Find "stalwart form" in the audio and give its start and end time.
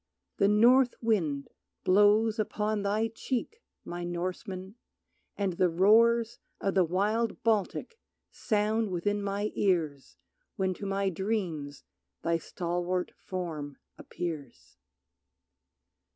12.39-13.77